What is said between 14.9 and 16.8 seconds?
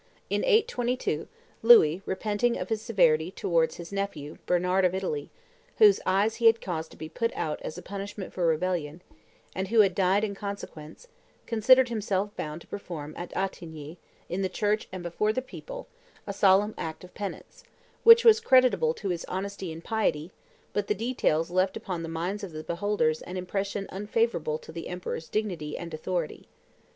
and before the people, a solemn